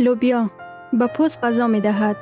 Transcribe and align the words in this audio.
لوبیا 0.00 0.50
به 0.92 1.06
پوست 1.06 1.44
غذا 1.44 1.66
می 1.66 1.80
دهد. 1.80 2.16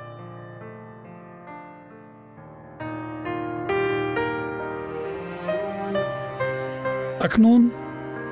اکنون 7.21 7.71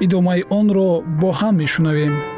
ادامه 0.01 0.45
اون 0.49 0.69
رو 0.69 1.05
با 1.21 1.33
هم 1.33 1.55
می 1.55 1.67
شنویم. 1.67 2.36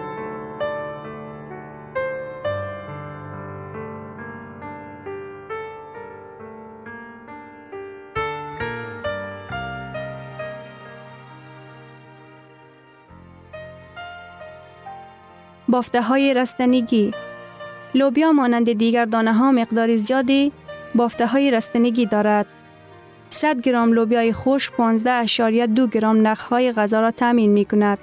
بافته 15.79 16.03
های 16.03 16.35
رستنگی 16.35 17.11
لوبیا 17.95 18.33
مانند 18.33 18.73
دیگر 18.73 19.05
دانه 19.05 19.33
ها 19.33 19.53
مقدار 19.53 19.97
زیادی 19.97 20.53
بافته 20.95 21.27
های 21.27 21.51
رستنگی 21.51 22.07
دارد. 22.07 22.47
100 23.29 23.61
گرم 23.61 23.93
لوبیای 23.93 24.33
خوش 24.33 24.71
15.2 24.71 25.91
گرم 25.91 26.27
نخ 26.27 26.41
های 26.41 26.73
غذا 26.73 27.01
را 27.01 27.11
تامین 27.11 27.51
می 27.51 27.65
کند 27.65 27.99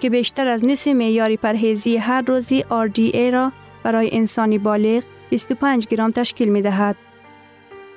که 0.00 0.10
بیشتر 0.10 0.48
از 0.48 0.64
نصف 0.64 0.88
معیاری 0.88 1.36
پرهیزی 1.36 1.96
هر 1.96 2.22
روزی 2.22 2.62
RDA 2.62 3.32
را 3.32 3.52
برای 3.82 4.08
انسانی 4.12 4.58
بالغ 4.58 5.02
25 5.30 5.86
گرم 5.86 6.10
تشکیل 6.10 6.48
می 6.48 6.62
دهد. 6.62 6.96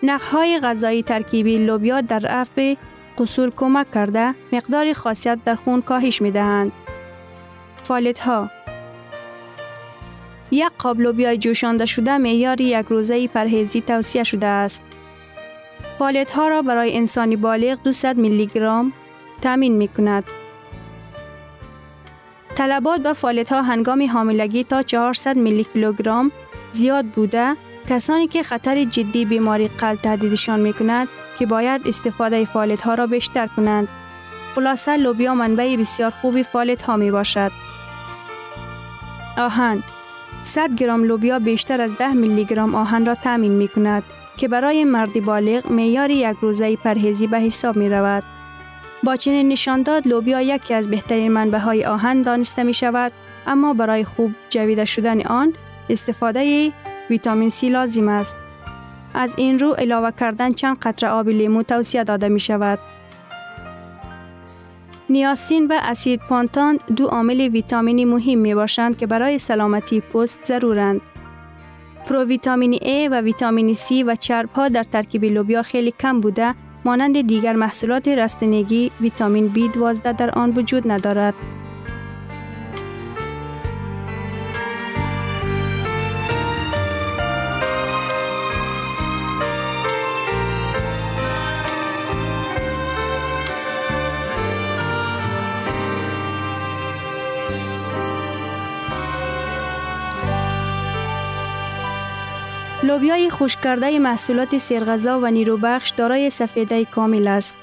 نخ 0.04 0.34
های 0.34 0.60
غذایی 0.60 1.04
ترکیبی 1.04 1.58
لوبیا 1.58 2.02
در 2.02 2.20
رفع 2.20 2.76
قصور 3.18 3.50
کمک 3.50 3.92
کرده 3.92 4.36
مقدار 4.52 4.94
خاصیت 4.94 5.40
در 5.46 5.56
خون 5.56 5.82
کاهش 5.82 6.22
می 6.22 6.32
دهند. 6.32 6.72
فالت 7.84 8.20
ها 8.20 8.50
یک 10.52 10.70
قاب 10.78 11.00
لوبیا 11.00 11.36
جوشانده 11.36 11.86
شده 11.86 12.18
معیار 12.18 12.62
یک 12.62 12.86
روزه 12.90 13.28
پرهیزی 13.28 13.82
توصیه 13.82 14.24
شده 14.24 14.48
است. 14.48 14.84
فالت 16.00 16.32
ها 16.32 16.48
را 16.48 16.62
برای 16.62 16.98
انسانی 16.98 17.36
بالغ 17.36 17.84
200 17.84 18.06
میلی 18.06 18.46
گرم 18.46 18.94
تامین 19.42 19.74
می 19.74 19.88
کند. 19.88 20.24
طلبات 22.56 23.02
به 23.02 23.14
فالت 23.14 23.52
ها 23.54 23.62
هنگام 23.62 24.08
حاملگی 24.08 24.64
تا 24.64 24.84
400 24.84 25.38
میلی 25.38 25.64
کیلوگرم 25.64 26.32
زیاد 26.72 27.06
بوده 27.06 27.56
کسانی 27.90 28.28
که 28.28 28.44
خطر 28.44 28.84
جدی 28.84 29.26
بیماری 29.26 29.68
قلب 29.68 30.02
تهدیدشان 30.02 30.60
می 30.60 30.74
کند 30.74 31.08
که 31.40 31.46
باید 31.46 31.88
استفاده 31.88 32.46
فالت 32.46 32.82
ها 32.82 32.94
را 32.94 33.08
بیشتر 33.08 33.48
کنند. 33.48 33.88
خلاصه 34.56 34.98
لوبیا 34.98 35.36
منبع 35.36 35.76
بسیار 35.76 36.10
خوبی 36.10 36.44
فالت 36.44 36.82
ها 36.82 36.98
می 36.98 37.12
باشد. 37.12 37.52
آهن 39.38 39.84
100 40.44 40.76
گرم 40.76 41.04
لوبیا 41.04 41.40
بیشتر 41.40 41.82
از 41.82 41.98
10 41.98 42.14
میلی 42.14 42.46
گرم 42.46 42.76
آهن 42.76 43.06
را 43.06 43.16
تامین 43.16 43.52
می 43.52 43.68
کند 43.68 44.04
که 44.38 44.48
برای 44.48 44.84
مرد 44.84 45.26
بالغ 45.26 45.72
معیار 45.72 46.10
یک 46.10 46.38
روزه 46.42 46.76
پرهیزی 46.76 47.28
به 47.28 47.40
حساب 47.40 47.76
می 47.76 47.90
رود. 47.90 48.24
با 49.04 49.16
چنین 49.16 49.48
نشانداد 49.48 50.08
لوبیا 50.08 50.42
یکی 50.42 50.74
از 50.74 50.90
بهترین 50.90 51.32
منبع 51.32 51.58
های 51.58 51.86
آهن 51.86 52.22
دانسته 52.22 52.64
می 52.64 52.74
شود 52.74 53.12
اما 53.48 53.74
برای 53.74 54.04
خوب 54.04 54.32
جویده 54.50 54.86
شدن 54.86 55.22
آن 55.22 55.54
استفاده 55.90 56.72
ویتامین 57.10 57.50
C 57.50 57.64
لازم 57.64 58.08
است. 58.08 58.38
از 59.14 59.34
این 59.38 59.60
رو 59.60 59.72
علاوه 59.72 60.12
کردن 60.20 60.54
چند 60.54 60.78
قطره 60.82 61.10
آب 61.10 61.30
لیمو 61.30 61.64
توصیه 61.64 62.04
داده 62.04 62.30
می 62.30 62.40
شود. 62.40 62.80
نیاسین 65.12 65.68
و 65.68 65.80
اسید 65.82 66.20
پانتان 66.20 66.80
دو 66.96 67.06
عامل 67.06 67.42
ویتامینی 67.42 68.06
مهم 68.06 68.38
می 68.38 68.56
باشند 68.56 68.98
که 68.98 69.08
برای 69.08 69.40
سلامتی 69.40 70.02
پوست 70.02 70.40
ضرورند. 70.44 71.02
پروویتامین 72.06 72.74
A 72.74 73.12
و 73.12 73.22
ویتامین 73.22 73.74
C 73.74 73.92
و 74.08 74.16
چرب 74.16 74.50
ها 74.50 74.68
در 74.68 74.84
ترکیب 74.84 75.24
لوبیا 75.24 75.62
خیلی 75.62 75.94
کم 76.00 76.22
بوده 76.22 76.56
مانند 76.86 77.28
دیگر 77.28 77.56
محصولات 77.56 78.08
رستنگی 78.08 78.92
ویتامین 79.02 79.54
B12 79.54 80.02
در 80.02 80.32
آن 80.32 80.54
وجود 80.58 80.92
ندارد. 80.92 81.34
لوبیای 103.02 103.30
خشک 103.30 103.62
کرده 103.62 104.00
محصولات 104.00 104.58
سرغذا 104.58 105.20
و 105.20 105.32
نیروبخش 105.32 105.90
دارای 105.90 106.30
سفیده 106.30 106.86
کامل 106.86 107.28
است. 107.28 107.56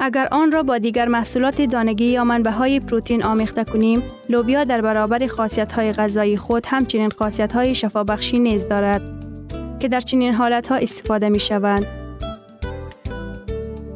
اگر 0.00 0.28
آن 0.32 0.52
را 0.52 0.62
با 0.62 0.78
دیگر 0.78 1.08
محصولات 1.08 1.62
دانگی 1.62 2.04
یا 2.04 2.24
منبع 2.24 2.50
های 2.50 2.80
پروتئین 2.80 3.24
آمیخته 3.24 3.64
کنیم، 3.64 4.02
لوبیا 4.28 4.64
در 4.64 4.80
برابر 4.80 5.26
خاصیت 5.26 5.72
های 5.72 5.92
غذایی 5.92 6.36
خود 6.36 6.66
همچنین 6.66 7.10
خاصیت 7.10 7.52
های 7.52 7.74
شفابخشی 7.74 8.38
نیز 8.38 8.68
دارد 8.68 9.02
که 9.80 9.88
در 9.88 10.00
چنین 10.00 10.34
حالت 10.34 10.66
ها 10.66 10.74
استفاده 10.74 11.28
می 11.28 11.40
شوند. 11.40 11.86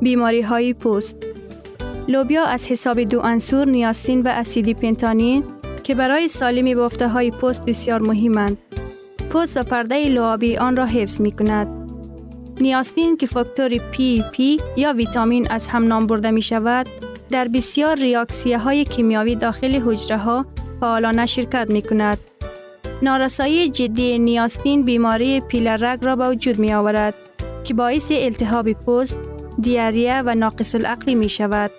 بیماری 0.02 0.42
های 0.42 0.74
پوست 0.74 1.16
لوبیا 2.08 2.44
از 2.44 2.66
حساب 2.66 3.00
دو 3.00 3.20
انصور 3.20 3.68
نیاسین 3.68 4.22
و 4.22 4.28
اسیدی 4.28 4.74
پنتانین 4.74 5.59
که 5.90 5.96
برای 5.96 6.28
سالمی 6.28 6.74
بافته 6.74 7.08
های 7.08 7.30
پوست 7.30 7.64
بسیار 7.64 8.00
مهمند. 8.00 8.58
پوست 9.30 9.56
و 9.56 9.62
پرده 9.62 10.08
لعابی 10.08 10.56
آن 10.56 10.76
را 10.76 10.86
حفظ 10.86 11.20
می 11.20 11.32
کند. 11.32 11.90
نیاستین 12.60 13.16
که 13.16 13.26
فاکتور 13.26 13.68
پی 13.68 14.24
پی 14.32 14.56
یا 14.76 14.92
ویتامین 14.92 15.46
از 15.50 15.66
هم 15.66 15.86
نام 15.86 16.06
برده 16.06 16.30
می 16.30 16.42
شود، 16.42 16.86
در 17.30 17.48
بسیار 17.48 17.96
ریاکسیه 17.96 18.58
های 18.58 18.84
کیمیاوی 18.84 19.34
داخل 19.34 19.80
حجره 19.86 20.18
ها 20.18 20.46
فعالانه 20.80 21.26
شرکت 21.26 21.70
می 21.70 21.82
کند. 21.82 22.18
نارسایی 23.02 23.68
جدی 23.68 24.18
نیاستین 24.18 24.82
بیماری 24.82 25.40
پیلاگر 25.40 25.98
را 26.04 26.16
به 26.16 26.28
وجود 26.28 26.58
می 26.58 26.74
آورد 26.74 27.14
که 27.64 27.74
باعث 27.74 28.12
التهاب 28.14 28.72
پوست، 28.72 29.18
دیاریه 29.60 30.22
و 30.26 30.34
ناقص 30.34 30.74
العقلی 30.74 31.14
می 31.14 31.28
شود. 31.28 31.70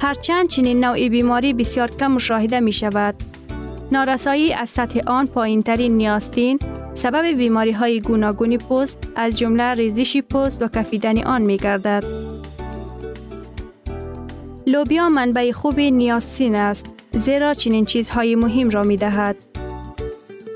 هرچند 0.00 0.48
چنین 0.48 0.84
نوع 0.84 1.08
بیماری 1.08 1.52
بسیار 1.52 1.90
کم 1.90 2.12
مشاهده 2.12 2.60
می 2.60 2.72
شود. 2.72 3.35
نارسایی 3.92 4.52
از 4.52 4.68
سطح 4.68 5.00
آن 5.06 5.26
پایین 5.26 5.62
ترین 5.62 5.96
نیاستین 5.96 6.58
سبب 6.94 7.24
بیماری 7.24 7.72
های 7.72 8.00
گوناگون 8.00 8.56
پوست 8.56 8.98
از 9.16 9.38
جمله 9.38 9.74
ریزش 9.74 10.16
پوست 10.16 10.62
و 10.62 10.68
کفیدن 10.68 11.22
آن 11.22 11.42
می 11.42 11.56
گردد. 11.56 12.04
لوبیا 14.66 15.08
منبع 15.08 15.52
خوب 15.52 15.80
نیاستین 15.80 16.56
است 16.56 16.86
زیرا 17.12 17.54
چنین 17.54 17.84
چیزهای 17.84 18.34
مهم 18.34 18.70
را 18.70 18.82
می 18.82 18.96
دهد. 18.96 19.36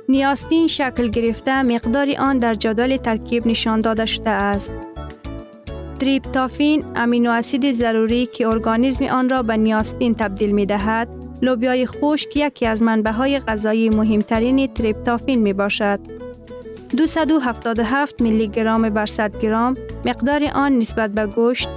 نیاستین 0.08 0.66
شکل 0.66 1.08
گرفته 1.08 1.62
مقدار 1.62 2.08
آن 2.18 2.38
در 2.38 2.54
جدول 2.54 2.96
ترکیب 2.96 3.46
نشان 3.46 3.80
داده 3.80 4.06
شده 4.06 4.30
است. 4.30 4.70
تریپتافین 6.00 6.84
امینو 6.96 7.30
اسید 7.30 7.72
ضروری 7.72 8.26
که 8.26 8.48
ارگانیسم 8.48 9.04
آن 9.04 9.28
را 9.28 9.42
به 9.42 9.56
نیاستین 9.56 10.14
تبدیل 10.14 10.50
می 10.50 10.66
دهد 10.66 11.19
لوبیای 11.42 11.86
خشک 11.86 12.36
یکی 12.36 12.66
از 12.66 12.82
منبع 12.82 13.10
های 13.10 13.38
غذایی 13.38 13.88
مهمترین 13.90 14.74
تریپتافین 14.74 15.38
می 15.38 15.52
باشد. 15.52 16.00
277 16.96 18.20
میلی 18.20 18.48
گرم 18.48 18.90
بر 18.90 19.06
100 19.06 19.38
گرم 19.38 19.76
مقدار 20.04 20.44
آن 20.54 20.78
نسبت 20.78 21.10
به 21.10 21.26
گوشت 21.26 21.68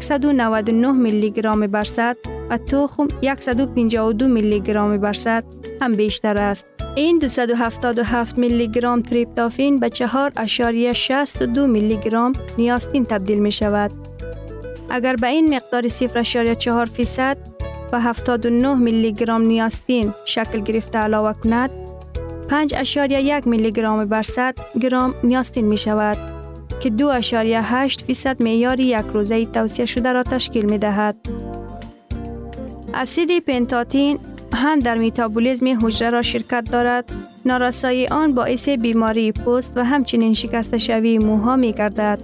199 0.00 0.92
میلی 0.92 1.30
گرم 1.30 1.66
بر 1.66 1.84
100 1.84 2.16
و 2.50 2.58
تخم 2.58 3.08
152 3.40 4.28
میلی 4.28 4.60
گرم 4.60 4.98
بر 4.98 5.12
100 5.12 5.44
هم 5.80 5.92
بیشتر 5.92 6.38
است. 6.38 6.66
این 6.94 7.18
277 7.18 8.38
میلی 8.38 8.68
گرم 8.68 9.02
تریپتافین 9.02 9.76
به 9.76 9.88
4.62 9.88 11.58
میلی 11.58 11.96
گرم 11.96 12.32
نیاستین 12.58 13.04
تبدیل 13.04 13.38
می 13.38 13.52
شود. 13.52 13.90
اگر 14.90 15.16
به 15.16 15.26
این 15.26 15.54
مقدار 15.54 15.88
0.4 15.88 16.84
فیصد 16.84 17.36
و 17.92 18.00
79 18.00 18.74
میلی 18.74 19.12
گرم 19.12 19.42
نیاستین 19.42 20.12
شکل 20.24 20.60
گرفته 20.60 20.98
علاوه 20.98 21.32
کند 21.32 21.70
5.1 22.50 23.46
میلی 23.46 23.72
گرم 23.72 24.04
بر 24.04 24.22
100 24.22 24.54
گرم 24.80 25.14
نیاستین 25.24 25.64
می 25.64 25.76
شود 25.76 26.16
که 26.80 26.90
2.8 26.90 28.04
فیصد 28.06 28.42
معیار 28.42 28.80
یک 28.80 29.04
روزه 29.12 29.46
توصیه 29.46 29.86
شده 29.86 30.12
را 30.12 30.22
تشکیل 30.22 30.70
می 30.70 30.78
دهد. 30.78 31.16
اسید 32.94 33.38
پنتاتین 33.38 34.18
هم 34.54 34.78
در 34.78 34.98
میتابولیزم 34.98 35.86
حجره 35.86 36.10
را 36.10 36.22
شرکت 36.22 36.68
دارد 36.72 37.04
نارسایی 37.44 38.06
آن 38.06 38.34
باعث 38.34 38.68
بیماری 38.68 39.32
پوست 39.32 39.72
و 39.76 39.84
همچنین 39.84 40.34
شکست 40.34 40.78
شوی 40.78 41.18
موها 41.18 41.56
می 41.56 41.72
گردد. 41.72 42.18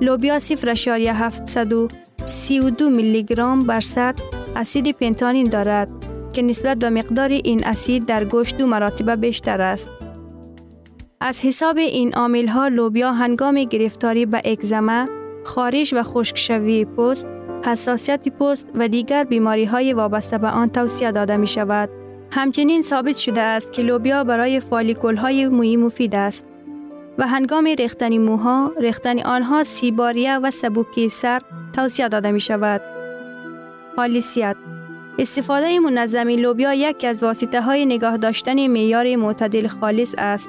لوبیا 0.00 0.38
0.732 0.38 2.82
میلی 2.82 3.22
گرم 3.22 3.66
بر 3.66 3.80
100 3.80 4.14
اسید 4.56 4.90
پنتانین 4.90 5.48
دارد 5.48 5.88
که 6.32 6.42
نسبت 6.42 6.78
به 6.78 6.90
مقدار 6.90 7.28
این 7.28 7.64
اسید 7.64 8.06
در 8.06 8.24
گوشت 8.24 8.58
دو 8.58 8.66
مراتب 8.66 9.20
بیشتر 9.20 9.60
است. 9.60 9.90
از 11.20 11.40
حساب 11.44 11.78
این 11.78 12.14
عامل 12.14 12.46
ها 12.48 12.68
لوبیا 12.68 13.12
هنگام 13.12 13.64
گرفتاری 13.64 14.26
به 14.26 14.42
اکزما، 14.44 15.06
خارش 15.44 15.94
و 15.94 16.02
خشکشوی 16.02 16.84
پوست، 16.84 17.26
حساسیت 17.64 18.28
پوست 18.28 18.66
و 18.74 18.88
دیگر 18.88 19.24
بیماری 19.24 19.64
های 19.64 19.92
وابسته 19.92 20.38
به 20.38 20.48
آن 20.48 20.70
توصیه 20.70 21.12
داده 21.12 21.36
می 21.36 21.46
شود. 21.46 21.88
همچنین 22.30 22.82
ثابت 22.82 23.16
شده 23.16 23.40
است 23.40 23.72
که 23.72 23.82
لوبیا 23.82 24.24
برای 24.24 24.60
فالیکول 24.60 25.16
های 25.16 25.48
موی 25.48 25.76
مفید 25.76 26.14
است 26.14 26.46
و 27.18 27.26
هنگام 27.26 27.64
ریختن 27.64 28.18
موها، 28.18 28.72
ریختن 28.80 29.18
آنها 29.18 29.64
سیباریه 29.64 30.38
و 30.38 30.50
سبوکی 30.50 31.08
سر 31.08 31.40
توصیه 31.72 32.08
داده 32.08 32.30
می 32.30 32.40
شود. 32.40 32.93
خالصیت 33.96 34.56
استفاده 35.18 35.78
منظم 35.78 36.28
لوبیا 36.28 36.74
یکی 36.74 37.06
از 37.06 37.22
واسطه 37.22 37.62
های 37.62 37.86
نگاه 37.86 38.16
داشتن 38.16 38.66
معیار 38.66 39.16
معتدل 39.16 39.66
خالص 39.66 40.14
است. 40.18 40.48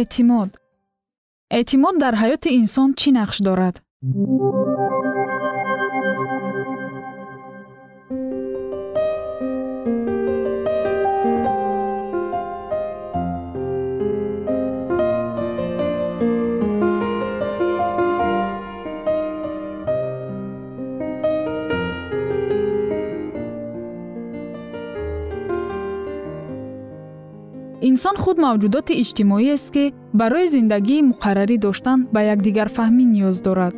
Эътимод. 0.00 0.50
Эътимод 1.58 1.94
дар 2.02 2.14
ҳаёти 2.22 2.48
инсон 2.60 2.88
чӣ 3.00 3.08
нақш 3.18 3.36
дорад 3.46 3.76
инсон 28.00 28.16
худ 28.24 28.36
мавҷудоти 28.46 28.92
иҷтимоиест 29.02 29.68
ки 29.74 29.84
барои 30.20 30.46
зиндагии 30.56 31.06
муқаррарӣ 31.10 31.56
доштан 31.66 31.98
ба 32.14 32.20
якдигарфаҳмӣ 32.34 33.04
ниёз 33.14 33.36
дорад. 33.46 33.76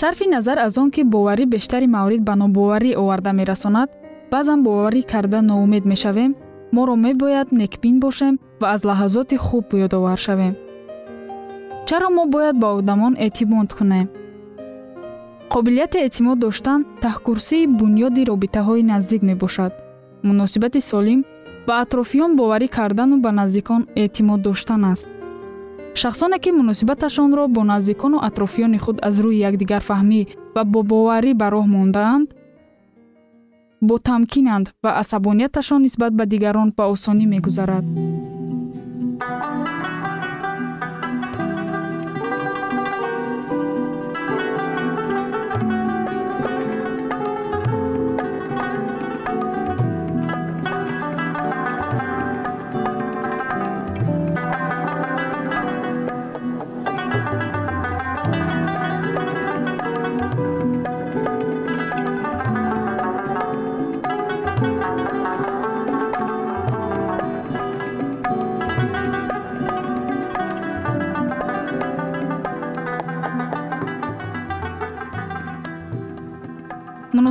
Сарфи 0.00 0.26
назар 0.34 0.58
аз 0.66 0.74
он 0.82 0.88
ки 0.94 1.02
боварӣ 1.14 1.44
бештари 1.54 1.86
маврид 1.96 2.22
ба 2.28 2.34
нобоварӣ 2.42 2.90
оварда 3.02 3.32
мерасонад 3.40 3.88
баъзан 4.32 4.58
боварӣ 4.66 5.02
карда 5.12 5.40
ноумед 5.50 5.84
мешавем 5.92 6.32
моро 6.74 6.94
мебояд 7.04 7.48
некбин 7.60 7.96
бошем 8.04 8.34
ва 8.60 8.66
аз 8.74 8.80
лаҳазоти 8.88 9.36
хуб 9.46 9.66
ёдовар 9.86 10.18
шавем. 10.26 10.54
Чаро 11.88 12.08
мо 12.16 12.24
бояд 12.34 12.56
ба 12.62 12.68
одамон 12.78 13.14
эътимод 13.24 13.70
кунем? 13.78 14.06
Қобилияти 15.52 15.98
эътимод 16.06 16.38
доштан 16.44 16.80
таҳкурсии 17.04 17.70
бунёди 17.78 18.22
робитаҳои 18.30 18.82
наздик 18.92 19.22
мебошад. 19.30 19.72
Муносибати 20.26 20.80
солим 20.90 21.20
ба 21.66 21.74
атрофиён 21.84 22.36
боварӣ 22.36 22.68
кардану 22.76 23.16
ба 23.24 23.30
наздикон 23.32 23.82
эътимод 24.02 24.40
доштан 24.42 24.84
аст. 24.92 25.08
Шахсоне 25.94 26.38
ки 26.38 26.50
муносибаташонро 26.50 27.48
бо 27.48 27.60
наздикону 27.64 28.18
атрофиёни 28.28 28.78
худ 28.78 28.96
аз 29.08 29.16
рӯи 29.24 29.38
якдигарфаҳмӣ 29.48 30.20
ва 30.54 30.62
бо 30.72 30.80
боварӣ 30.90 31.32
ба 31.40 31.46
роҳ 31.54 31.66
мондаанд 31.76 32.28
бо 33.80 33.98
тамкинанд 33.98 34.66
ва 34.82 34.90
асабонияташон 35.02 35.82
нисбат 35.82 36.12
ба 36.18 36.24
дигарон 36.26 36.68
ба 36.76 36.84
осонӣ 36.94 37.26
мегузарад 37.26 37.84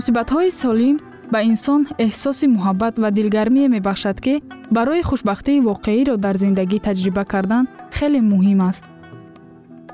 муносибатҳои 0.09 0.51
солим 0.61 0.97
ба 1.33 1.39
инсон 1.51 1.81
эҳсоси 2.05 2.45
муҳаббат 2.55 2.93
ва 3.01 3.09
дилгармие 3.17 3.67
мебахшад 3.75 4.17
ки 4.25 4.33
барои 4.75 5.03
хушбахтии 5.09 5.63
воқеиро 5.69 6.15
дар 6.25 6.35
зиндагӣ 6.43 6.77
таҷриба 6.87 7.23
кардан 7.33 7.63
хеле 7.97 8.21
муҳим 8.31 8.59
аст. 8.69 8.83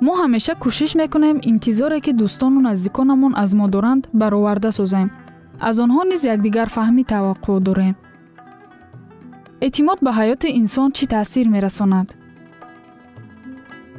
Мо 0.05 0.13
ҳамеша 0.22 0.53
кӯшиш 0.63 0.91
мекунем 1.01 1.38
интизоре 1.51 2.00
ки 2.05 2.12
дӯстону 2.19 2.60
наздиконамон 2.67 3.34
аз 3.43 3.51
мо 3.60 3.65
доранд 3.75 4.03
бароварда 4.22 4.72
созем. 4.79 5.07
Аз 5.67 5.75
онҳо 5.86 6.01
низ 6.12 6.22
якдигар 6.34 6.69
фаҳмӣ 6.75 7.03
таваққӯъ 7.13 7.57
дорем. 7.67 7.95
Эътимод 9.65 10.00
ба 10.05 10.12
ҳаёти 10.19 10.48
инсон 10.62 10.89
чӣ 10.98 11.05
таъсир 11.13 11.48
мерасонад? 11.55 12.07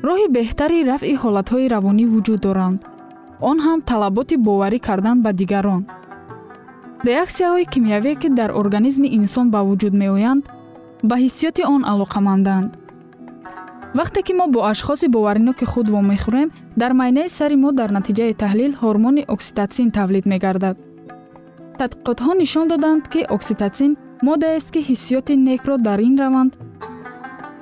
Роҳи 0.06 0.26
беҳтари 0.36 0.78
рафъи 0.90 1.14
ҳолатҳои 1.22 1.70
равонӣ 1.74 2.04
вуҷуд 2.12 2.40
доранд. 2.46 2.78
Он 3.50 3.56
ҳам 3.66 3.78
талаботи 3.90 4.36
боварӣ 4.46 4.78
кардан 4.88 5.16
ба 5.24 5.32
дигарон 5.40 5.82
реаксияҳои 7.04 7.64
кимиявие 7.64 8.14
ки 8.16 8.28
дар 8.28 8.50
организми 8.50 9.08
инсон 9.18 9.50
ба 9.50 9.60
вуҷуд 9.68 9.94
меоянд 10.02 10.44
ба 11.08 11.14
ҳиссиёти 11.22 11.62
он 11.74 11.82
алоқаманданд 11.92 12.70
вақте 13.98 14.20
ки 14.26 14.32
мо 14.38 14.46
бо 14.54 14.60
ашхоси 14.72 15.06
бовариноки 15.14 15.64
худ 15.64 15.86
вомехӯрем 15.88 16.48
дар 16.80 16.92
майнаи 17.00 17.28
сари 17.28 17.56
мо 17.56 17.70
дар 17.72 17.90
натиҷаи 17.96 18.34
таҳлил 18.42 18.72
ҳормони 18.82 19.22
окситатсин 19.34 19.88
тавлид 19.96 20.24
мегардад. 20.32 20.76
Тадқиқотҳо 21.78 22.32
нишон 22.42 22.66
доданд 22.72 23.02
ки 23.12 23.20
окситатсин 23.36 23.92
моддаест 24.26 24.68
ки 24.74 24.80
ҳиссиёти 24.88 25.34
некро 25.48 25.74
дар 25.86 25.98
ин 26.08 26.14
раванд 26.22 26.52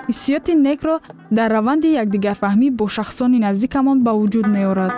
ҳиссиёти 0.09 0.53
некро 0.69 0.95
дар 1.37 1.49
раванди 1.57 1.89
якдигарфаҳмӣ 2.03 2.69
бо 2.79 2.85
шахсони 2.97 3.39
наздикамон 3.47 3.99
ба 4.07 4.13
вуҷуд 4.21 4.47
меорад 4.57 4.95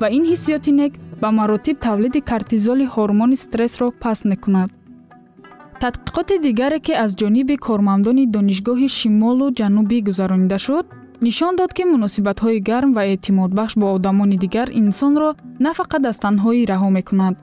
ва 0.00 0.06
ин 0.16 0.24
ҳиссиёти 0.30 0.72
нек 0.80 0.92
ба 1.22 1.28
маротиб 1.38 1.76
тавлиди 1.86 2.20
кортизоли 2.30 2.86
ҳормони 2.94 3.36
стрессро 3.44 3.86
паст 4.02 4.24
мекунад. 4.32 4.70
Тадқиқоти 5.82 6.36
дигаре 6.46 6.78
ки 6.86 6.92
аз 7.04 7.10
ҷониби 7.20 7.56
кормандони 7.66 8.24
донишгоҳи 8.34 8.88
шимолу 8.98 9.46
ҷанубӣ 9.58 9.98
гузаронида 10.08 10.58
шуд 10.66 10.86
нишон 11.26 11.52
дод 11.60 11.70
ки 11.76 11.82
муносибатҳои 11.92 12.64
гарм 12.68 12.90
ва 12.96 13.02
эътимодбахш 13.12 13.74
бо 13.80 13.86
одамони 13.96 14.36
дигар 14.44 14.68
инсонро 14.82 15.30
на 15.64 15.70
фақат 15.78 16.02
аз 16.10 16.16
танҳоӣ 16.24 16.62
раҳо 16.72 16.88
мекунад 16.98 17.34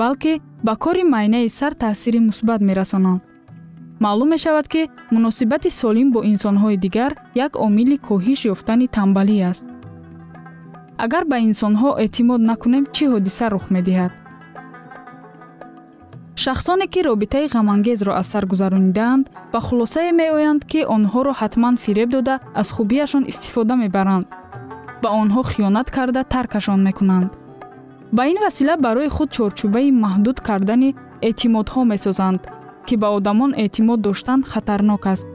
балки 0.00 0.32
ба 0.66 0.74
кори 0.84 1.04
майнаи 1.14 1.48
сар 1.58 1.72
таъсири 1.82 2.20
мусбат 2.28 2.60
мерасонанд. 2.68 3.20
Маълум 4.04 4.28
мешавад 4.34 4.66
ки 4.72 4.82
муносибати 5.14 5.70
солим 5.70 6.08
бо 6.14 6.20
инсонҳои 6.32 6.76
дигар 6.84 7.12
як 7.46 7.52
омили 7.66 7.96
коҳиш 8.08 8.40
ёфтани 8.52 8.86
танбалӣ 8.96 9.36
аст 9.50 9.64
агар 11.04 11.24
ба 11.30 11.36
инсонҳо 11.48 11.90
эътимод 12.04 12.40
накунем 12.50 12.84
чӣ 12.94 13.04
ҳодиса 13.12 13.46
рух 13.54 13.64
медиҳад? 13.74 14.12
Шахсоне 16.42 16.86
ки 16.92 17.00
робитаи 17.08 17.46
ғамангезро 17.54 18.12
аз 18.20 18.26
сар 18.32 18.44
гузаронидаанд 18.52 19.24
ба 19.52 19.60
хулосае 19.66 20.12
меоянд 20.20 20.62
ки 20.70 20.80
онҳоро 20.96 21.32
ҳатман 21.40 21.74
фиреб 21.84 22.08
дода 22.16 22.34
аз 22.60 22.68
хубияшон 22.76 23.24
истифода 23.32 23.74
мебаранд. 23.82 24.26
Ба 25.02 25.08
онҳо 25.22 25.42
хиёнат 25.50 25.88
карда 25.96 26.22
таркашон 26.34 26.80
мекунанд. 26.88 27.30
Ба 28.16 28.22
ин 28.32 28.38
васила 28.44 28.74
барои 28.86 29.08
худ 29.16 29.28
чорчӯбаи 29.36 29.88
маҳдуд 30.04 30.38
кардани 30.46 30.90
эътимодҳо 31.28 31.80
месозанд 31.92 32.40
ки 32.86 32.94
ба 33.02 33.08
одамон 33.18 33.50
эътимод 33.62 34.00
доштан 34.06 34.40
хатарнок 34.50 35.04
аст. 35.14 35.28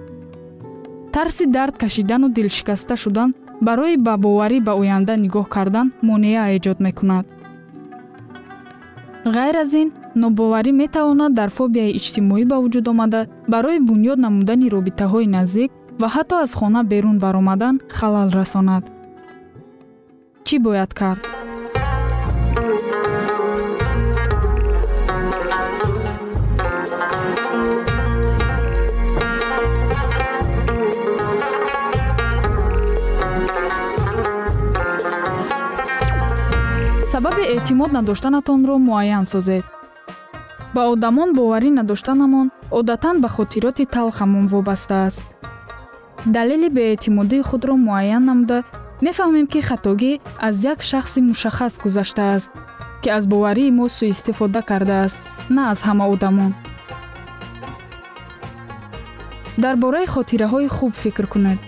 Тарси 1.14 1.46
дард 1.56 1.76
кашидану 1.82 2.28
дилшикаста 2.36 2.96
шудан 3.04 3.30
барои 3.62 3.98
ба 3.98 4.14
боварӣ 4.24 4.58
ба 4.68 4.74
оянда 4.82 5.14
нигоҳ 5.24 5.46
кардан 5.56 5.88
монеа 6.08 6.44
эҷод 6.58 6.78
мекунад. 6.86 7.26
Ғайр 9.36 9.56
аз 9.64 9.74
ин 9.82 9.90
нобоварӣ 10.16 10.72
метавонад 10.82 11.32
дар 11.40 11.50
фобияи 11.58 11.96
иҷтимоӣ 12.00 12.44
ба 12.52 12.58
вуҷуд 12.64 12.86
омада 12.92 13.22
барои 13.54 13.80
бунёд 13.90 14.18
намудани 14.26 14.68
робитаҳои 14.76 15.28
наздик 15.36 15.72
ва 16.02 16.08
ҳатто 16.16 16.36
аз 16.46 16.52
хона 16.60 16.82
берун 16.92 17.18
баромадан 17.20 17.76
халал 17.98 18.30
расонад. 18.40 18.84
Чӣ 20.46 20.56
бояд 20.66 20.92
кард 21.00 21.22
сабаби 37.18 37.44
эътимод 37.56 37.92
надоштанатонро 37.94 38.78
муайян 38.78 39.26
созед. 39.26 39.66
Ба 40.76 40.82
одамон 40.94 41.30
боварӣ 41.38 41.70
надоштанамон 41.80 42.48
одатан 42.80 43.16
ба 43.22 43.30
хотироти 43.36 43.86
талхамон 43.86 44.46
вобаста 44.48 44.96
аст. 45.08 45.24
Далели 46.26 46.70
беэътимодии 46.70 47.42
худро 47.50 47.74
муайян 47.76 48.24
намуда 48.30 48.58
мефаҳмем 49.06 49.48
ки 49.52 49.60
хатогӣ 49.68 50.12
аз 50.48 50.56
як 50.72 50.80
шахси 50.90 51.20
мушаххас 51.30 51.74
гузаштааст 51.84 52.52
ки 53.02 53.10
аз 53.18 53.24
боварии 53.32 53.72
мо 53.78 53.86
сӯистифода 53.98 54.62
кардааст 54.70 55.18
на 55.56 55.62
аз 55.72 55.80
ҳама 55.88 56.06
одамон. 56.14 56.52
Дар 59.64 59.76
бораи 59.84 60.08
хотираҳои 60.16 60.68
хуб 60.76 60.94
фикр 61.04 61.26
кунед. 61.34 61.60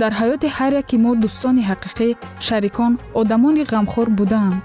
Дар 0.00 0.12
ҳаёти 0.20 0.48
ҳар 0.56 0.72
яки 0.82 0.96
мо 1.04 1.12
дӯстони 1.22 1.62
ҳақиқӣ 1.70 2.08
шарикон 2.46 2.92
одамони 3.20 3.62
ғамхор 3.72 4.08
будаанд 4.18 4.62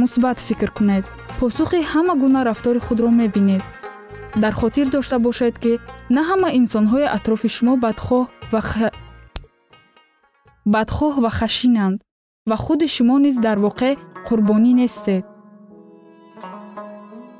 мусбат 0.00 0.38
фикр 0.46 0.70
кунед. 0.76 1.04
Посухи 1.38 1.80
ҳама 1.92 2.14
гуна 2.22 2.40
рафтори 2.44 2.80
худро 2.86 3.10
мебинед. 3.20 3.62
Дар 4.42 4.52
хотир 4.60 4.86
дошта 4.94 5.18
бошед 5.18 5.54
ки 5.62 5.72
на 6.14 6.22
ҳама 6.28 6.48
инсонҳои 6.60 7.06
атрофи 7.16 7.48
шумо 7.56 7.74
бадхоҳ 7.84 8.24
ва 8.52 8.60
бадхоҳ 10.74 11.14
ва 11.24 11.30
хашинанд 11.38 11.98
ва 12.50 12.56
худи 12.64 12.86
шумо 12.96 13.16
низ 13.24 13.36
дар 13.46 13.58
воқеъ 13.66 13.92
қурбонӣ 14.26 14.72
нестед. 14.80 15.24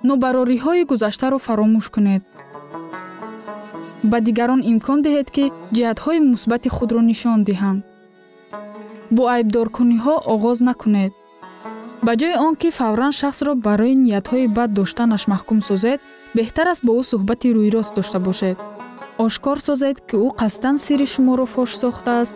Нобарориҳои 0.09 0.83
гузаштаро 0.91 1.39
фаромӯш 1.47 1.87
кунед. 1.95 2.23
Ба 4.11 4.19
дигарон 4.27 4.61
имкон 4.73 4.99
диҳед 5.05 5.29
ки 5.35 5.45
ҷиҳатҳои 5.75 6.21
мусбати 6.33 6.69
худро 6.77 7.01
нишон 7.11 7.39
диҳанд. 7.49 7.81
Бо 9.15 9.23
айбдоркуниҳо 9.35 10.15
оғоз 10.35 10.59
накунед 10.69 11.13
ба 12.07 12.13
ҷои 12.21 12.35
он 12.47 12.55
ки 12.61 12.69
фавран 12.79 13.13
шахсро 13.21 13.53
барои 13.67 13.95
ниятҳои 14.05 14.47
бад 14.57 14.71
доштанаш 14.79 15.23
маҳкум 15.33 15.61
созед 15.69 15.99
беҳтар 16.37 16.67
аст 16.73 16.83
бо 16.87 16.93
ӯ 17.01 17.03
суҳбати 17.11 17.49
рӯйрост 17.57 17.93
дошта 17.97 18.19
бошед. 18.27 18.57
Ошкор 19.25 19.59
созед 19.69 19.97
ки 20.09 20.17
ӯ 20.27 20.29
қасдан 20.41 20.77
сирри 20.85 21.07
шуморо 21.15 21.47
фош 21.55 21.71
сохтааст 21.83 22.35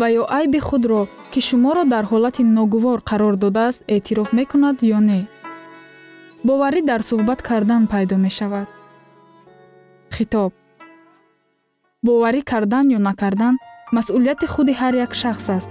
ва 0.00 0.06
ё 0.20 0.24
айби 0.38 0.60
худро 0.68 1.00
ки 1.32 1.40
шуморо 1.48 1.82
дар 1.92 2.04
ҳолати 2.10 2.42
ногувор 2.56 2.98
қарор 3.10 3.34
додааст 3.42 3.80
эътироф 3.94 4.28
мекунад 4.38 4.76
ё 4.96 4.98
не. 5.08 5.20
Боварӣ 6.46 6.80
дар 6.90 7.00
суҳбат 7.08 7.40
кардан 7.48 7.82
пайдо 7.92 8.16
мешавад. 8.26 8.68
Хитоб. 10.16 10.52
Боварӣ 12.06 12.40
кардан 12.50 12.84
ё 12.96 12.98
накардан 13.08 13.54
масъулияти 13.96 14.46
худи 14.52 14.72
ҳар 14.80 14.94
як 15.04 15.12
шахс 15.22 15.46
аст. 15.56 15.70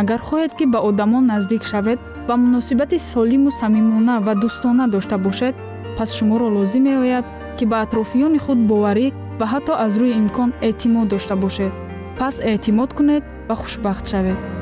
Агар 0.00 0.20
хоҳед 0.28 0.52
ки 0.58 0.64
ба 0.72 0.78
одамон 0.88 1.24
наздик 1.32 1.64
шавед 1.70 2.00
ва 2.28 2.36
муносибати 2.36 2.98
солиму 2.98 3.50
самимона 3.50 4.20
ва 4.20 4.34
дӯстона 4.34 4.84
дошта 4.88 5.18
бошед 5.18 5.54
пас 5.96 6.08
шуморо 6.16 6.48
лозим 6.56 6.82
меояд 6.84 7.24
ки 7.58 7.64
ба 7.64 7.76
атрофиёни 7.84 8.38
худ 8.44 8.58
боварӣ 8.70 9.06
ва 9.38 9.46
ҳатто 9.52 9.72
аз 9.84 9.92
рӯи 10.00 10.12
имкон 10.20 10.50
эътимод 10.68 11.08
дошта 11.08 11.36
бошед. 11.36 11.72
Пас 12.18 12.34
эътимод 12.50 12.90
кунед 12.94 13.24
ва 13.48 13.54
хушбахт 13.60 14.04
шавед 14.10 14.61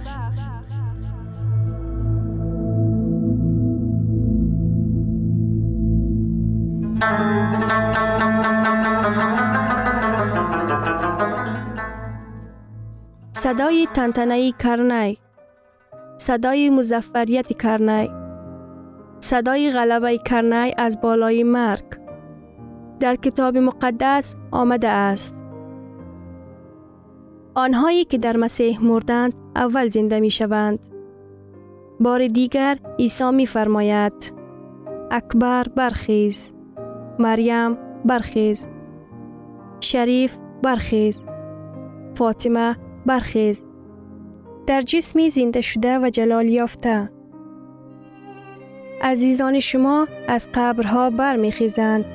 صدای 13.33 13.87
تنتنهی 13.93 14.53
کرنی 14.59 15.17
صدای 16.17 16.69
مزفریت 16.69 17.57
کرنی 17.61 18.09
صدای 19.19 19.71
غلبه 19.71 20.17
کرنی 20.17 20.73
از 20.77 21.01
بالای 21.01 21.43
مرگ. 21.43 21.83
در 22.99 23.15
کتاب 23.15 23.57
مقدس 23.57 24.35
آمده 24.51 24.87
است. 24.87 25.35
آنهایی 27.55 28.05
که 28.05 28.17
در 28.17 28.37
مسیح 28.37 28.83
مردند 28.83 29.33
اول 29.55 29.87
زنده 29.87 30.19
می 30.19 30.29
شوند 30.29 30.79
بار 31.99 32.27
دیگر 32.27 32.79
عیسی 32.99 33.31
می 33.31 33.45
فرماید 33.45 34.33
اکبر 35.11 35.63
برخیز. 35.75 36.60
مریم 37.19 37.77
برخیز. 38.05 38.67
شریف 39.79 40.37
برخیز. 40.63 41.23
فاطمه 42.15 42.77
برخیز. 43.05 43.63
در 44.67 44.81
جسمی 44.81 45.29
زنده 45.29 45.61
شده 45.61 45.99
و 45.99 46.09
جلال 46.09 46.49
یافته. 46.49 47.09
عزیزان 49.01 49.59
شما 49.59 50.07
از 50.27 50.49
قبرها 50.53 51.09
برمیخیزند 51.09 52.05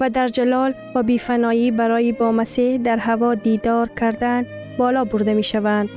و 0.00 0.10
در 0.10 0.28
جلال 0.28 0.74
و 0.94 1.02
بیفنایی 1.02 1.70
برای 1.70 2.12
با 2.12 2.32
مسیح 2.32 2.78
در 2.78 2.96
هوا 2.96 3.34
دیدار 3.34 3.88
کردن 3.88 4.46
بالا 4.78 5.04
برده 5.04 5.34
می 5.34 5.42
شوند. 5.42 5.88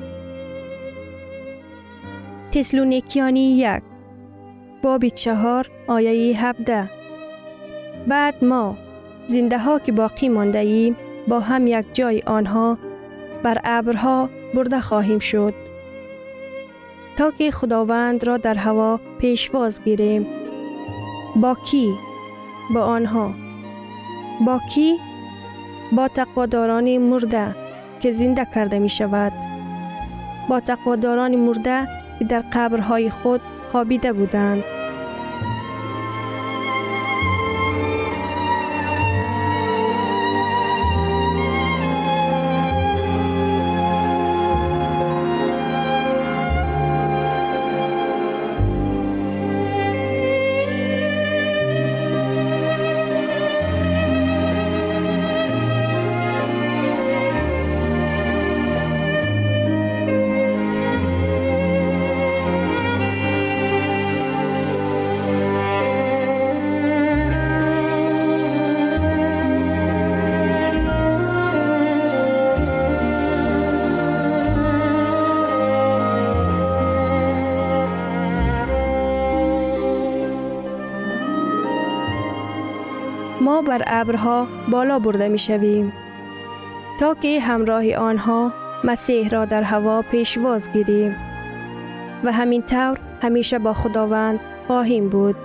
تسلونیکیانی 2.52 3.58
یک 3.58 3.84
باب 4.84 5.08
چهار 5.08 5.70
آیه 5.88 6.46
هفده. 6.46 7.01
بعد 8.08 8.44
ما 8.44 8.78
زنده 9.28 9.60
ها 9.60 9.80
که 9.80 9.92
باقی 9.92 10.30
مانده 10.30 10.60
ایم 10.60 10.96
با 11.28 11.40
هم 11.40 11.68
یک 11.68 11.86
جای 11.94 12.22
آنها 12.26 12.78
بر 13.44 13.58
ابرها 13.64 14.30
برده 14.54 14.80
خواهیم 14.80 15.20
شد. 15.20 15.54
تا 17.18 17.32
که 17.32 17.52
خداوند 17.52 18.24
را 18.24 18.38
در 18.38 18.56
هوا 18.56 19.00
پیشواز 19.20 19.84
گیریم. 19.84 20.28
با 21.36 21.56
کی؟ 21.56 21.94
با 22.74 22.82
آنها. 22.82 23.34
با 24.46 24.60
کی؟ 24.74 24.98
با 25.92 26.08
تقواداران 26.08 26.98
مرده 26.98 27.56
که 28.00 28.12
زنده 28.12 28.48
کرده 28.56 28.80
می 28.80 28.90
شود 28.90 29.34
با 30.50 30.60
تقواداران 30.60 31.36
مرده 31.36 31.88
که 32.20 32.26
در 32.26 32.44
قبرهای 32.54 33.10
خود 33.10 33.42
خوابیده 33.72 34.14
بودند. 34.14 34.64
بر 83.72 83.84
ابرها 83.88 84.48
بالا 84.72 85.00
برده 85.00 85.28
می 85.28 85.40
شویم 85.40 85.94
تا 87.00 87.14
که 87.14 87.40
همراه 87.40 87.94
آنها 87.94 88.54
مسیح 88.84 89.30
را 89.30 89.46
در 89.46 89.64
هوا 89.64 90.02
پیشواز 90.02 90.72
گیریم. 90.72 91.16
و 92.24 92.32
همین 92.32 92.62
طور 92.62 92.98
همیشه 93.22 93.60
با 93.60 93.74
خداوند 93.74 94.40
خواهیم 94.68 95.10
بود. 95.10 95.36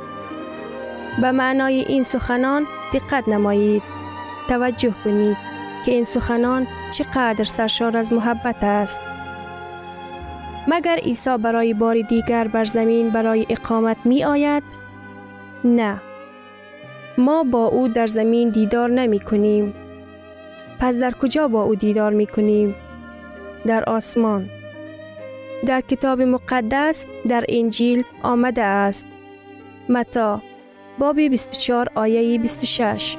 به 1.22 1.32
معنای 1.32 1.74
این 1.74 2.02
سخنان 2.02 2.66
دقت 2.92 3.28
نمایید. 3.28 3.82
توجه 4.48 4.94
کنید 5.04 5.36
که 5.84 5.92
این 5.92 6.04
سخنان 6.04 6.66
چقدر 6.90 7.44
سرشار 7.44 7.96
از 7.96 8.12
محبت 8.12 8.64
است. 8.64 9.00
مگر 10.68 10.96
عیسی 10.96 11.36
برای 11.38 11.74
بار 11.74 12.00
دیگر 12.00 12.48
بر 12.48 12.64
زمین 12.64 13.10
برای 13.10 13.46
اقامت 13.50 13.96
می 14.04 14.24
آید؟ 14.24 14.62
نه. 15.64 16.00
ما 17.18 17.44
با 17.44 17.66
او 17.66 17.88
در 17.88 18.06
زمین 18.06 18.48
دیدار 18.50 18.90
نمی 18.90 19.20
کنیم. 19.20 19.74
پس 20.78 20.98
در 20.98 21.10
کجا 21.10 21.48
با 21.48 21.62
او 21.62 21.74
دیدار 21.74 22.12
می 22.12 22.26
کنیم؟ 22.26 22.74
در 23.66 23.84
آسمان. 23.84 24.48
در 25.66 25.80
کتاب 25.80 26.22
مقدس 26.22 27.04
در 27.28 27.44
انجیل 27.48 28.04
آمده 28.22 28.62
است. 28.62 29.06
متا 29.88 30.42
باب 30.98 31.16
24 31.20 31.88
آیه 31.94 32.38
26 32.38 33.16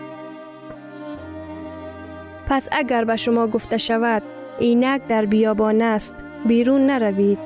پس 2.48 2.70
اگر 2.72 3.04
به 3.04 3.16
شما 3.16 3.48
گفته 3.48 3.78
شود 3.78 4.24
اینک 4.60 5.08
در 5.08 5.26
بیابان 5.26 5.82
است 5.82 6.16
بیرون 6.46 6.86
نروید. 6.86 7.40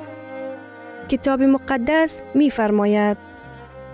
کتاب 1.08 1.42
مقدس 1.42 2.22
می 2.34 2.50
فرماید 2.50 3.16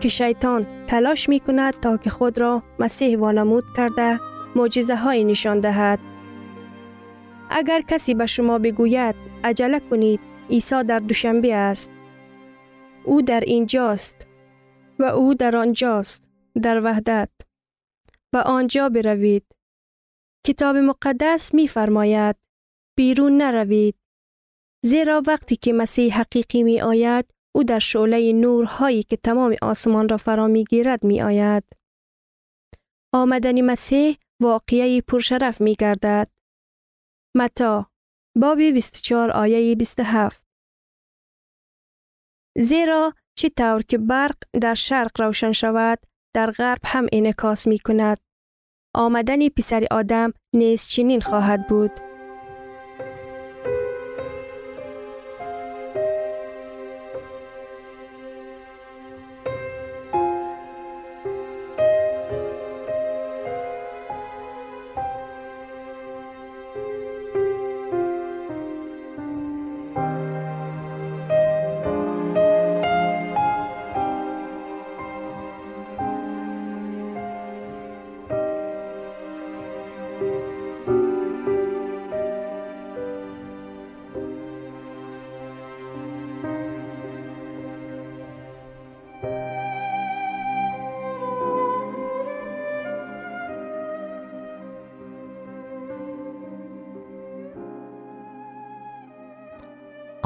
که 0.00 0.08
شیطان 0.08 0.66
تلاش 0.88 1.28
می 1.28 1.40
کند 1.40 1.72
تا 1.74 1.96
که 1.96 2.10
خود 2.10 2.38
را 2.38 2.62
مسیح 2.78 3.18
وانمود 3.18 3.64
کرده 3.76 4.20
معجزه 4.56 4.96
های 4.96 5.24
نشان 5.24 5.60
دهد. 5.60 5.98
اگر 7.50 7.80
کسی 7.80 8.14
به 8.14 8.26
شما 8.26 8.58
بگوید 8.58 9.14
عجله 9.44 9.80
کنید 9.80 10.20
عیسی 10.50 10.84
در 10.84 10.98
دوشنبه 10.98 11.54
است. 11.54 11.90
او 13.04 13.22
در 13.22 13.40
اینجاست 13.40 14.26
و 14.98 15.04
او 15.04 15.34
در 15.34 15.56
آنجاست 15.56 16.22
در 16.62 16.84
وحدت 16.84 17.30
و 18.32 18.36
آنجا 18.36 18.88
بروید. 18.88 19.44
کتاب 20.46 20.76
مقدس 20.76 21.54
می 21.54 21.68
فرماید 21.68 22.36
بیرون 22.96 23.36
نروید. 23.36 23.94
زیرا 24.84 25.22
وقتی 25.26 25.56
که 25.56 25.72
مسیح 25.72 26.20
حقیقی 26.20 26.62
می 26.62 26.80
آید 26.80 27.24
او 27.58 27.64
در 27.64 27.78
شعله 27.78 28.32
نورهایی 28.32 29.02
که 29.02 29.16
تمام 29.16 29.56
آسمان 29.62 30.08
را 30.08 30.16
فرا 30.16 30.46
می 30.46 30.64
گیرد 30.64 31.04
می 31.04 31.22
آید. 31.22 31.64
آمدن 33.14 33.60
مسیح 33.60 34.16
واقعی 34.42 35.00
پرشرف 35.00 35.60
می 35.60 35.74
گردد. 35.74 36.28
متا 37.36 37.90
باب 38.36 38.58
24 38.58 39.30
آیه 39.30 39.74
27 39.74 40.42
زیرا 42.58 43.14
چه 43.38 43.48
طور 43.48 43.82
که 43.82 43.98
برق 43.98 44.36
در 44.60 44.74
شرق 44.74 45.20
روشن 45.20 45.52
شود 45.52 45.98
در 46.34 46.50
غرب 46.50 46.80
هم 46.84 47.06
انعکاس 47.12 47.66
می 47.66 47.78
کند. 47.78 48.18
آمدن 48.94 49.48
پسر 49.48 49.86
آدم 49.90 50.32
نیز 50.54 50.88
چنین 50.88 51.20
خواهد 51.20 51.68
بود. 51.68 52.07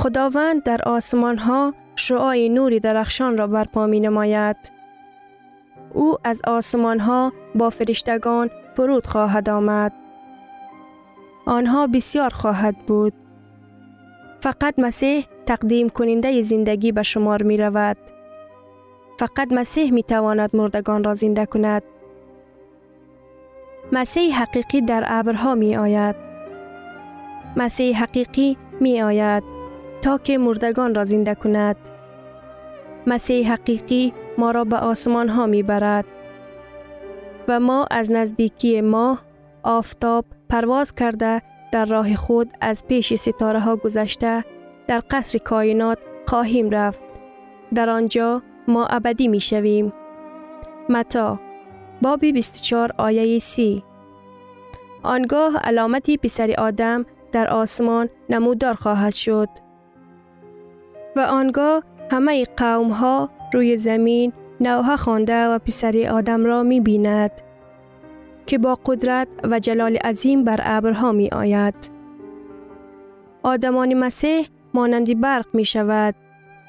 خداوند 0.03 0.62
در 0.62 0.81
آسمان 0.87 1.38
ها 1.38 1.75
شعای 1.97 2.49
نوری 2.49 2.81
درخشان 2.81 3.38
را 3.38 3.47
برپا 3.47 3.87
می 3.87 4.01
نماید. 4.01 4.57
او 5.93 6.17
از 6.25 6.43
آسمان 6.47 7.01
ها 7.01 7.33
با 7.55 7.71
فرشتگان 7.71 8.51
فرود 8.75 9.07
خواهد 9.07 9.51
آمد. 9.51 9.93
آنها 11.47 11.87
بسیار 11.87 12.31
خواهد 12.31 12.77
بود. 12.87 13.12
فقط 14.41 14.75
مسیح 14.79 15.27
تقدیم 15.47 15.88
کننده 15.88 16.43
زندگی 16.43 16.93
به 16.93 17.03
شمار 17.03 17.43
می 17.43 17.57
رود. 17.57 17.97
فقط 19.19 19.53
مسیح 19.53 19.93
می 19.93 20.03
تواند 20.03 20.57
مردگان 20.57 21.05
را 21.05 21.15
زنده 21.15 21.47
کند. 21.47 21.83
مسیح 23.93 24.43
حقیقی 24.43 24.81
در 24.81 25.05
ابرها 25.07 25.55
می 25.55 25.77
آید. 25.77 26.17
مسیح 27.57 28.03
حقیقی 28.03 28.57
می 28.81 29.03
آید. 29.03 29.62
تا 30.03 30.19
که 30.19 30.38
مردگان 30.38 30.95
را 30.95 31.05
زنده 31.05 31.35
کند. 31.35 31.77
مسیح 33.07 33.53
حقیقی 33.53 34.12
ما 34.38 34.51
را 34.51 34.65
به 34.65 34.77
آسمان 34.77 35.29
ها 35.29 35.47
می 35.47 35.62
برد 35.62 36.05
و 37.49 37.61
ما 37.61 37.87
از 37.91 38.12
نزدیکی 38.12 38.81
ماه 38.81 39.23
آفتاب 39.62 40.25
پرواز 40.49 40.93
کرده 40.95 41.43
در 41.73 41.85
راه 41.85 42.15
خود 42.15 42.53
از 42.61 42.85
پیش 42.87 43.15
ستاره 43.15 43.61
ها 43.61 43.77
گذشته 43.77 44.45
در 44.87 45.03
قصر 45.11 45.38
کائنات 45.38 45.99
خواهیم 46.27 46.71
رفت. 46.71 47.03
در 47.75 47.91
آنجا 47.91 48.43
ما 48.69 48.87
ابدی 48.87 49.29
می 49.29 49.41
شویم. 49.41 49.93
متا 50.88 51.41
باب 52.03 52.21
24 52.21 52.91
آیه 52.99 53.38
سی 53.38 53.85
آنگاه 55.03 55.57
علامتی 55.57 56.17
پسر 56.17 56.55
آدم 56.59 57.07
در 57.33 57.49
آسمان 57.49 58.09
نمودار 58.29 58.75
خواهد 58.75 59.15
شد. 59.15 59.62
و 61.16 61.20
آنگاه 61.20 61.83
همه 62.11 62.44
قوم 62.57 62.88
ها 62.88 63.31
روی 63.53 63.79
زمین 63.79 64.33
نوها 64.61 64.96
خوانده 64.96 65.46
و 65.46 65.59
پسر 65.59 66.09
آدم 66.12 66.44
را 66.44 66.62
می 66.62 66.81
بیند. 66.81 67.31
که 68.46 68.59
با 68.59 68.79
قدرت 68.87 69.29
و 69.44 69.59
جلال 69.59 69.96
عظیم 69.96 70.44
بر 70.44 70.61
ابرها 70.62 71.12
می 71.12 71.29
آید. 71.29 71.75
آدمان 73.42 73.94
مسیح 73.94 74.48
مانندی 74.75 75.14
برق 75.14 75.46
می 75.53 75.64
شود 75.64 76.14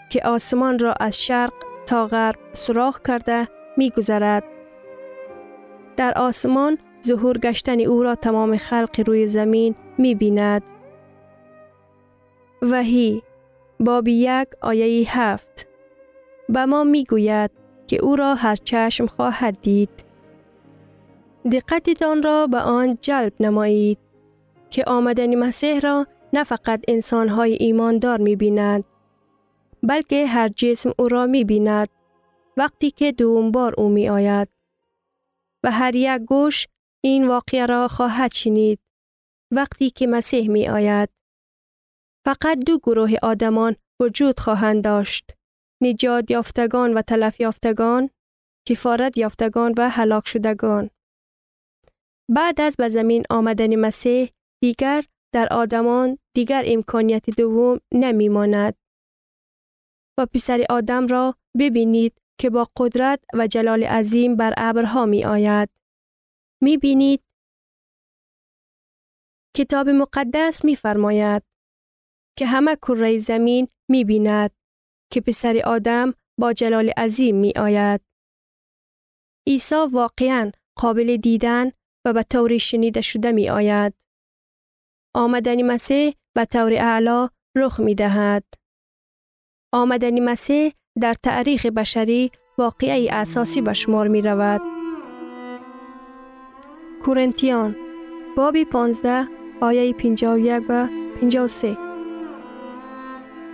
که 0.10 0.22
آسمان 0.26 0.80
را 0.80 0.94
از 1.00 1.24
شرق 1.24 1.54
تا 1.86 2.08
غرب 2.08 2.36
سراخ 2.54 3.02
کرده 3.02 3.48
می 3.78 3.90
گذرد. 3.90 4.44
در 5.98 6.14
آسمان 6.16 6.78
ظهور 7.06 7.38
گشتن 7.38 7.80
او 7.80 8.04
را 8.04 8.16
تمام 8.16 8.58
خلق 8.58 9.04
روی 9.08 9.28
زمین 9.28 9.76
می 9.98 10.16
بیند. 10.16 10.64
وحی 12.62 13.24
باب 13.84 14.08
یک 14.08 14.48
آیه 14.62 15.18
هفت 15.20 15.68
به 16.50 16.66
ما 16.66 16.84
می 16.84 17.04
گوید 17.04 17.52
که 17.88 17.98
او 18.04 18.16
را 18.16 18.36
هر 18.36 18.56
چشم 18.56 19.06
خواهد 19.06 19.62
دید. 19.62 19.90
دقتتان 21.52 22.24
را 22.24 22.48
به 22.48 22.60
آن 22.60 22.98
جلب 23.02 23.34
نمایید 23.40 23.98
که 24.70 24.84
آمدن 24.88 25.36
مسیح 25.36 25.80
را 25.80 26.08
نه 26.34 26.44
فقط 26.44 26.82
انسانهای 26.88 27.58
ایماندار 27.60 28.22
می 28.22 28.36
بیند 28.36 28.84
بلکه 29.84 30.28
هر 30.28 30.48
جسم 30.48 30.92
او 31.00 31.08
را 31.08 31.26
می 31.26 31.44
بیند 31.44 31.90
وقتی 32.58 32.92
که 32.92 33.12
دوم 33.12 33.52
بار 33.52 33.74
او 33.78 33.90
می 33.90 34.10
آید. 34.10 34.48
و 35.64 35.72
هر 35.72 35.96
یک 35.96 36.22
گوش 36.22 36.68
این 37.02 37.28
واقعه 37.28 37.66
را 37.66 37.88
خواهد 37.88 38.34
شنید 38.34 38.80
وقتی 39.52 39.90
که 39.90 40.08
مسیح 40.08 40.50
می 40.50 40.68
آید. 40.68 41.10
فقط 42.26 42.60
دو 42.66 42.78
گروه 42.78 43.12
آدمان 43.24 43.76
وجود 44.02 44.40
خواهند 44.40 44.84
داشت. 44.84 45.32
نجات 45.82 46.32
یافتگان 46.32 46.94
و 46.94 47.02
تلف 47.02 47.40
یافتگان، 47.40 48.10
کفارت 48.70 49.18
یافتگان 49.18 49.74
و 49.78 49.90
هلاک 49.90 50.28
شدگان. 50.28 50.90
بعد 52.32 52.62
از 52.62 52.76
به 52.78 52.90
زمین 52.90 53.24
آمدن 53.30 53.76
مسیح 53.76 54.30
دیگر 54.64 55.04
در 55.34 55.48
آدمان 55.52 56.18
دیگر 56.36 56.64
امکانیت 56.66 57.30
دوم 57.30 57.80
نمی 57.94 58.30
ماند. 58.30 58.76
و 60.20 60.26
پسر 60.26 60.66
آدم 60.70 61.08
را 61.08 61.36
ببینید 61.60 62.22
که 62.40 62.50
با 62.50 62.68
قدرت 62.78 63.24
و 63.34 63.48
جلال 63.48 63.84
عظیم 63.84 64.36
بر 64.36 64.54
ابرها 64.58 65.06
می 65.06 65.26
آید. 65.26 65.70
می 66.62 66.78
بینید 66.78 67.24
کتاب 69.56 69.90
مقدس 69.90 70.66
می 70.66 70.76
فرماید 70.76 71.44
که 72.38 72.46
همه 72.46 72.76
کره 72.76 73.20
زمین 73.20 73.68
می 73.90 74.04
بیند 74.04 74.52
که 75.12 75.22
پسر 75.22 75.62
آدم 75.66 76.14
با 76.40 76.54
جلال 76.54 76.90
عظیم 76.98 77.36
می 77.36 77.54
آید. 77.56 78.02
عیسی 79.48 79.76
واقعا 79.92 80.52
قابل 80.78 81.18
دیدن 81.18 81.72
و 82.06 82.14
به 82.14 82.24
طور 82.24 82.58
شنیده 82.58 83.02
شده 83.02 83.32
می 83.32 83.50
آید. 83.50 83.94
آمدن 85.16 85.62
مسیح 85.62 86.14
به 86.36 86.46
طور 86.46 86.74
اعلا 86.74 87.30
رخ 87.58 87.80
می 87.80 87.96
دهد. 87.96 88.44
آمدن 89.74 90.24
مسیح 90.24 90.74
در 91.02 91.14
تاریخ 91.24 91.66
بشری 91.66 92.32
واقعی 92.58 93.10
اساسی 93.10 93.62
به 93.62 93.74
شمار 93.74 94.08
می 94.08 94.22
رود. 94.22 94.62
کورنتیان 97.06 97.76
بابی 98.38 98.66
15 98.66 99.28
آیه 99.62 99.94
51 99.94 100.64
و 100.70 100.88
53 101.22 101.93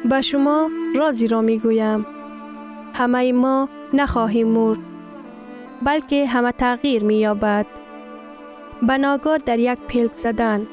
به 0.06 0.22
شما 0.22 0.70
رازی 0.96 1.28
را 1.28 1.42
می 1.42 1.60
گویم. 1.60 2.06
همه 2.96 3.32
ما 3.32 3.70
نخواهیم 3.94 4.48
مرد 4.48 4.80
بلکه 5.82 6.26
همه 6.28 6.52
تغییر 6.52 7.04
می 7.04 7.16
یابد. 7.16 7.66
بناگاه 8.82 9.38
در 9.38 9.60
یک 9.60 9.80
پلک 9.80 10.16
زدن 10.16 10.68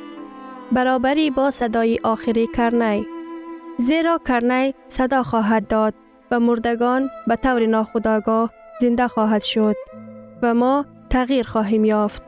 برابری 0.73 1.31
با 1.31 1.51
صدای 1.51 2.01
آخری 2.05 2.47
کرنی 2.47 3.07
زیرا 3.79 4.21
کرنی 4.29 4.75
صدا 4.89 5.23
خواهد 5.23 5.67
داد 5.67 5.95
و 6.31 6.41
مردگان 6.41 7.11
به 7.27 7.37
طور 7.37 7.67
ناخودآگاه 7.67 8.51
زنده 8.81 9.09
خواهد 9.09 9.43
شد 9.43 9.77
و 10.43 10.55
ما 10.55 10.87
تغییر 11.11 11.47
خواهیم 11.47 11.85
یافت. 11.85 12.23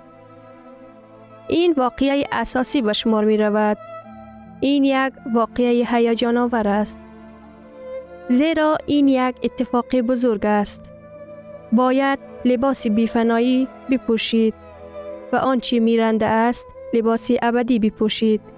این 1.48 1.72
واقعه 1.72 2.24
اساسی 2.32 2.82
به 2.82 2.92
شمار 2.92 3.24
می 3.24 3.36
رود. 3.36 3.78
این 4.60 4.84
یک 4.84 5.12
واقعه 5.34 5.86
هیجان 5.88 6.36
آور 6.36 6.68
است. 6.68 7.00
زیرا 8.28 8.78
این 8.86 9.08
یک 9.08 9.36
اتفاق 9.42 10.00
بزرگ 10.00 10.46
است. 10.46 10.82
باید 11.72 12.18
لباس 12.44 12.86
بیفنایی 12.86 13.68
بپوشید 13.90 14.54
و 15.32 15.36
آنچه 15.36 15.80
میرنده 15.80 16.26
است 16.26 16.66
لباسی 16.94 17.38
ابدی 17.42 17.78
بپوشید. 17.78 18.57